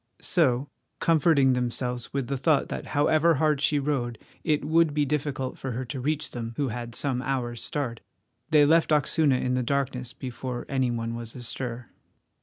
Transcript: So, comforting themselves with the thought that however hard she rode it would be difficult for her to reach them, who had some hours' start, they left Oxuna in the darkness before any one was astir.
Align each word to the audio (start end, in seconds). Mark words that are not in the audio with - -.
So, 0.19 0.67
comforting 0.99 1.53
themselves 1.53 2.11
with 2.11 2.25
the 2.25 2.35
thought 2.35 2.69
that 2.69 2.87
however 2.97 3.35
hard 3.35 3.61
she 3.61 3.77
rode 3.77 4.17
it 4.43 4.65
would 4.65 4.95
be 4.95 5.05
difficult 5.05 5.59
for 5.59 5.73
her 5.73 5.85
to 5.85 5.99
reach 6.01 6.31
them, 6.31 6.55
who 6.57 6.69
had 6.69 6.95
some 6.95 7.21
hours' 7.21 7.63
start, 7.63 7.99
they 8.49 8.65
left 8.65 8.89
Oxuna 8.89 9.39
in 9.39 9.53
the 9.53 9.61
darkness 9.61 10.11
before 10.13 10.65
any 10.67 10.89
one 10.89 11.13
was 11.13 11.35
astir. 11.35 11.89